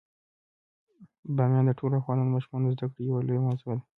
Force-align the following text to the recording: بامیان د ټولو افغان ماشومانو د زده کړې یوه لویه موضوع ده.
بامیان 1.35 1.65
د 1.67 1.71
ټولو 1.79 1.93
افغان 2.01 2.19
ماشومانو 2.33 2.65
د 2.69 2.71
زده 2.77 2.85
کړې 2.91 3.01
یوه 3.09 3.21
لویه 3.27 3.41
موضوع 3.47 3.73
ده. 3.77 3.83